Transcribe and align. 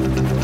Thank 0.00 0.30
you. 0.30 0.39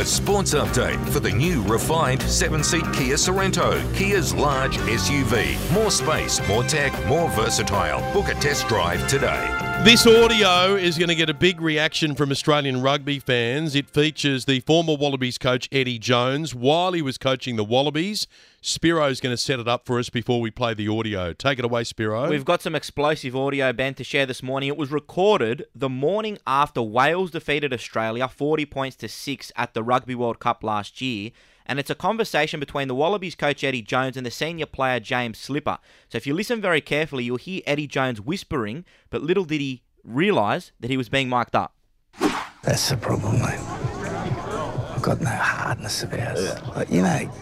A 0.00 0.04
sports 0.06 0.54
update 0.54 0.98
for 1.10 1.20
the 1.20 1.30
new 1.30 1.62
refined 1.64 2.22
seven 2.22 2.64
seat 2.64 2.84
Kia 2.94 3.16
Sorento. 3.16 3.78
Kia's 3.94 4.32
large 4.32 4.78
SUV. 4.78 5.74
More 5.74 5.90
space, 5.90 6.40
more 6.48 6.64
tech, 6.64 6.90
more 7.06 7.28
versatile. 7.32 8.00
Book 8.14 8.30
a 8.30 8.34
test 8.40 8.66
drive 8.66 9.06
today. 9.08 9.70
This 9.84 10.06
audio 10.06 10.74
is 10.74 10.98
going 10.98 11.08
to 11.08 11.14
get 11.14 11.30
a 11.30 11.34
big 11.34 11.58
reaction 11.58 12.14
from 12.14 12.30
Australian 12.30 12.82
rugby 12.82 13.18
fans. 13.18 13.74
It 13.74 13.88
features 13.88 14.44
the 14.44 14.60
former 14.60 14.94
Wallabies 14.94 15.38
coach 15.38 15.70
Eddie 15.72 15.98
Jones 15.98 16.54
while 16.54 16.92
he 16.92 17.00
was 17.00 17.16
coaching 17.16 17.56
the 17.56 17.64
Wallabies. 17.64 18.26
Spiro's 18.60 19.20
going 19.20 19.34
to 19.34 19.40
set 19.40 19.58
it 19.58 19.66
up 19.66 19.86
for 19.86 19.98
us 19.98 20.10
before 20.10 20.42
we 20.42 20.50
play 20.50 20.74
the 20.74 20.86
audio. 20.86 21.32
Take 21.32 21.58
it 21.58 21.64
away, 21.64 21.84
Spiro. 21.84 22.28
We've 22.28 22.44
got 22.44 22.60
some 22.60 22.74
explosive 22.74 23.34
audio, 23.34 23.72
Ben, 23.72 23.94
to 23.94 24.04
share 24.04 24.26
this 24.26 24.42
morning. 24.42 24.68
It 24.68 24.76
was 24.76 24.92
recorded 24.92 25.64
the 25.74 25.88
morning 25.88 26.36
after 26.46 26.82
Wales 26.82 27.30
defeated 27.30 27.72
Australia 27.72 28.28
40 28.28 28.66
points 28.66 28.96
to 28.96 29.08
6 29.08 29.50
at 29.56 29.72
the 29.72 29.82
Rugby 29.90 30.14
World 30.14 30.38
Cup 30.38 30.62
last 30.62 31.00
year. 31.00 31.32
And 31.66 31.80
it's 31.80 31.90
a 31.90 31.96
conversation 31.96 32.60
between 32.60 32.86
the 32.86 32.94
Wallabies 32.94 33.34
coach 33.34 33.64
Eddie 33.64 33.82
Jones 33.82 34.16
and 34.16 34.24
the 34.24 34.30
senior 34.30 34.66
player 34.66 35.00
James 35.00 35.36
Slipper. 35.36 35.78
So 36.08 36.16
if 36.16 36.26
you 36.28 36.32
listen 36.32 36.60
very 36.60 36.80
carefully, 36.80 37.24
you'll 37.24 37.38
hear 37.38 37.60
Eddie 37.66 37.88
Jones 37.88 38.20
whispering, 38.20 38.84
but 39.10 39.20
little 39.20 39.44
did 39.44 39.60
he 39.60 39.82
realise 40.04 40.70
that 40.78 40.90
he 40.90 40.96
was 40.96 41.08
being 41.08 41.28
mic'd 41.28 41.56
up. 41.56 41.74
That's 42.62 42.88
the 42.88 42.96
problem, 42.96 43.40
mate. 43.40 43.58
I've 44.94 45.02
got 45.02 45.20
no 45.20 45.30
hardness 45.30 46.04
about 46.04 46.36
it. 46.38 46.76
Like, 46.76 46.90
you 46.90 47.02
know, 47.02 47.32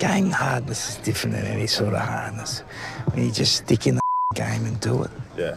game 0.00 0.30
hardness 0.30 0.90
is 0.90 0.96
different 0.96 1.36
than 1.36 1.46
any 1.46 1.68
sort 1.68 1.94
of 1.94 2.00
hardness. 2.00 2.60
When 3.12 3.24
you 3.24 3.30
just 3.30 3.54
stick 3.56 3.86
in 3.86 3.94
the 3.96 4.00
game 4.34 4.64
and 4.66 4.80
do 4.80 5.04
it. 5.04 5.10
Yeah. 5.38 5.56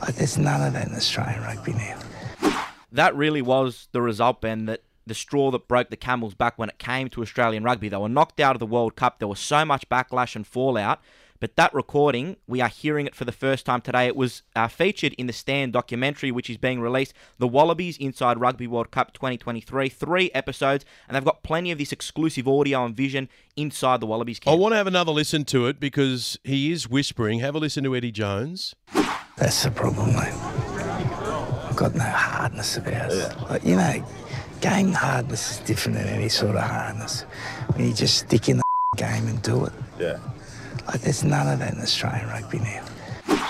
Like, 0.00 0.16
there's 0.16 0.38
none 0.38 0.62
of 0.62 0.72
that 0.72 0.88
in 0.88 0.94
Australian 0.94 1.42
rugby 1.42 1.74
now. 1.74 1.98
That 2.92 3.14
really 3.14 3.42
was 3.42 3.88
the 3.92 4.00
result, 4.00 4.40
Ben, 4.40 4.66
that 4.66 4.82
the 5.08 5.14
straw 5.14 5.50
that 5.50 5.68
broke 5.68 5.90
the 5.90 5.96
camel's 5.96 6.34
back 6.34 6.58
when 6.58 6.68
it 6.68 6.78
came 6.78 7.08
to 7.10 7.22
Australian 7.22 7.64
rugby. 7.64 7.88
They 7.88 7.96
were 7.96 8.08
knocked 8.08 8.40
out 8.40 8.54
of 8.54 8.60
the 8.60 8.66
World 8.66 8.96
Cup. 8.96 9.18
There 9.18 9.28
was 9.28 9.40
so 9.40 9.64
much 9.64 9.88
backlash 9.88 10.36
and 10.36 10.46
fallout. 10.46 11.00
But 11.40 11.54
that 11.54 11.72
recording, 11.72 12.36
we 12.48 12.60
are 12.60 12.68
hearing 12.68 13.06
it 13.06 13.14
for 13.14 13.24
the 13.24 13.32
first 13.32 13.64
time 13.64 13.80
today. 13.80 14.08
It 14.08 14.16
was 14.16 14.42
uh, 14.56 14.66
featured 14.66 15.12
in 15.14 15.28
the 15.28 15.32
Stan 15.32 15.70
documentary, 15.70 16.32
which 16.32 16.50
is 16.50 16.56
being 16.56 16.80
released, 16.80 17.14
The 17.38 17.46
Wallabies 17.46 17.96
Inside 17.96 18.40
Rugby 18.40 18.66
World 18.66 18.90
Cup 18.90 19.12
2023. 19.12 19.88
Three 19.88 20.30
episodes, 20.34 20.84
and 21.06 21.14
they've 21.14 21.24
got 21.24 21.44
plenty 21.44 21.70
of 21.70 21.78
this 21.78 21.92
exclusive 21.92 22.48
audio 22.48 22.84
and 22.84 22.96
vision 22.96 23.28
inside 23.56 24.00
the 24.00 24.06
Wallabies 24.06 24.40
I 24.46 24.54
want 24.54 24.72
to 24.72 24.76
have 24.76 24.86
another 24.88 25.12
listen 25.12 25.44
to 25.46 25.66
it 25.66 25.78
because 25.78 26.38
he 26.42 26.72
is 26.72 26.88
whispering. 26.88 27.38
Have 27.38 27.54
a 27.54 27.58
listen 27.58 27.84
to 27.84 27.94
Eddie 27.94 28.12
Jones. 28.12 28.74
That's 29.36 29.62
the 29.62 29.70
problem, 29.70 30.14
mate. 30.14 30.34
I've 30.34 31.76
got 31.76 31.94
no 31.94 32.02
hardness 32.02 32.76
about 32.76 33.12
it. 33.12 33.40
Like, 33.48 33.64
you 33.64 33.76
know, 33.76 34.04
game 34.60 34.92
hardness 34.92 35.52
is 35.52 35.58
different 35.58 35.98
than 35.98 36.08
any 36.08 36.28
sort 36.28 36.56
of 36.56 36.62
hardness. 36.62 37.22
When 37.74 37.86
you 37.86 37.94
just 37.94 38.18
stick 38.18 38.48
in 38.48 38.58
the 38.58 38.62
game 38.96 39.26
and 39.26 39.40
do 39.42 39.64
it. 39.64 39.72
Yeah. 39.98 40.18
Like, 40.86 41.00
there's 41.00 41.24
none 41.24 41.48
of 41.48 41.58
that 41.58 41.74
in 41.74 41.80
Australian 41.80 42.28
rugby 42.28 42.58
now. 42.58 42.84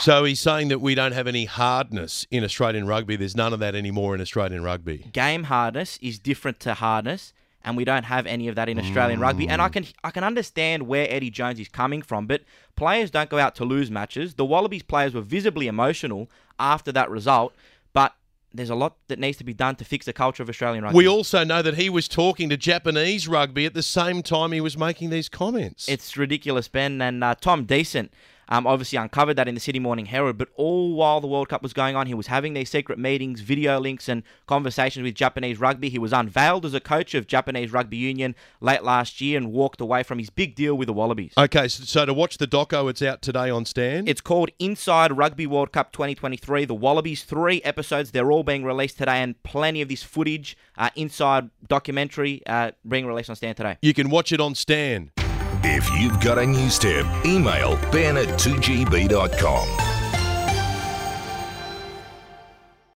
So 0.00 0.24
he's 0.24 0.40
saying 0.40 0.68
that 0.68 0.80
we 0.80 0.94
don't 0.94 1.12
have 1.12 1.26
any 1.26 1.44
hardness 1.44 2.26
in 2.30 2.44
Australian 2.44 2.86
rugby. 2.86 3.16
There's 3.16 3.36
none 3.36 3.52
of 3.52 3.60
that 3.60 3.74
anymore 3.74 4.14
in 4.14 4.20
Australian 4.20 4.62
rugby. 4.62 5.08
Game 5.12 5.44
hardness 5.44 5.98
is 6.02 6.18
different 6.18 6.60
to 6.60 6.74
hardness. 6.74 7.32
And 7.64 7.76
we 7.76 7.84
don't 7.84 8.04
have 8.04 8.26
any 8.26 8.48
of 8.48 8.54
that 8.54 8.68
in 8.68 8.78
Australian 8.78 9.20
rugby, 9.20 9.48
and 9.48 9.60
I 9.60 9.68
mm. 9.68 9.72
can 9.72 9.86
I 10.04 10.10
can 10.10 10.24
understand 10.24 10.84
where 10.84 11.06
Eddie 11.10 11.28
Jones 11.28 11.58
is 11.58 11.68
coming 11.68 12.00
from. 12.02 12.26
But 12.26 12.42
players 12.76 13.10
don't 13.10 13.28
go 13.28 13.38
out 13.38 13.56
to 13.56 13.64
lose 13.64 13.90
matches. 13.90 14.34
The 14.34 14.44
Wallabies 14.44 14.84
players 14.84 15.12
were 15.12 15.20
visibly 15.20 15.66
emotional 15.66 16.30
after 16.58 16.92
that 16.92 17.10
result, 17.10 17.52
but 17.92 18.14
there's 18.52 18.70
a 18.70 18.74
lot 18.74 18.96
that 19.08 19.18
needs 19.18 19.36
to 19.38 19.44
be 19.44 19.52
done 19.52 19.76
to 19.76 19.84
fix 19.84 20.06
the 20.06 20.12
culture 20.12 20.42
of 20.42 20.48
Australian 20.48 20.84
rugby. 20.84 20.96
We 20.96 21.08
also 21.08 21.44
know 21.44 21.62
that 21.62 21.76
he 21.76 21.90
was 21.90 22.08
talking 22.08 22.48
to 22.48 22.56
Japanese 22.56 23.28
rugby 23.28 23.66
at 23.66 23.74
the 23.74 23.82
same 23.82 24.22
time 24.22 24.52
he 24.52 24.60
was 24.60 24.76
making 24.76 25.10
these 25.10 25.28
comments. 25.28 25.88
It's 25.88 26.16
ridiculous, 26.16 26.68
Ben. 26.68 27.00
And 27.02 27.22
uh, 27.22 27.34
Tom 27.34 27.64
Decent 27.64 28.12
um, 28.48 28.66
obviously 28.66 28.98
uncovered 28.98 29.36
that 29.36 29.48
in 29.48 29.54
the 29.54 29.60
Sydney 29.60 29.80
Morning 29.80 30.06
Herald. 30.06 30.38
But 30.38 30.48
all 30.54 30.94
while 30.94 31.20
the 31.20 31.26
World 31.26 31.48
Cup 31.48 31.62
was 31.62 31.72
going 31.72 31.96
on, 31.96 32.06
he 32.06 32.14
was 32.14 32.28
having 32.28 32.54
these 32.54 32.70
secret 32.70 32.98
meetings, 32.98 33.40
video 33.40 33.78
links, 33.78 34.08
and 34.08 34.22
conversations 34.46 35.04
with 35.04 35.14
Japanese 35.14 35.58
rugby. 35.60 35.88
He 35.88 35.98
was 35.98 36.12
unveiled 36.12 36.64
as 36.64 36.74
a 36.74 36.80
coach 36.80 37.14
of 37.14 37.26
Japanese 37.26 37.72
Rugby 37.72 37.96
Union 37.96 38.34
late 38.60 38.82
last 38.82 39.20
year 39.20 39.36
and 39.36 39.52
walked 39.52 39.80
away 39.80 40.02
from 40.02 40.18
his 40.18 40.30
big 40.30 40.54
deal 40.54 40.74
with 40.74 40.86
the 40.86 40.92
Wallabies. 40.92 41.32
okay, 41.36 41.68
so, 41.68 41.84
so 41.84 42.06
to 42.06 42.14
watch 42.14 42.38
the 42.38 42.46
doco, 42.46 42.88
it's 42.90 43.02
out 43.02 43.22
today 43.22 43.50
on 43.50 43.64
Stan. 43.64 44.06
It's 44.08 44.20
called 44.20 44.50
Inside 44.58 45.16
Rugby 45.16 45.46
World 45.46 45.72
Cup 45.72 45.92
2023. 45.92 46.64
The 46.64 46.74
Wallabies, 46.74 47.24
three 47.24 47.62
episodes. 47.62 48.10
They're 48.10 48.32
all 48.32 48.42
being 48.42 48.64
released 48.64 48.98
today, 48.98 49.22
and 49.22 49.40
plenty 49.42 49.82
of 49.82 49.88
this 49.88 50.02
footage, 50.02 50.56
uh, 50.76 50.90
inside 50.96 51.50
documentary, 51.66 52.42
uh, 52.46 52.72
being 52.86 53.06
released 53.06 53.30
on 53.30 53.36
Stan 53.36 53.54
today. 53.54 53.76
you 53.82 53.94
can 53.94 54.10
watch 54.10 54.32
it 54.32 54.40
on 54.40 54.54
Stan. 54.54 55.10
If 55.64 55.90
you've 55.98 56.20
got 56.20 56.38
a 56.38 56.46
news 56.46 56.78
tip, 56.78 57.06
email 57.24 57.76
ben 57.90 58.16
at 58.16 58.28
2gb.com. 58.38 59.97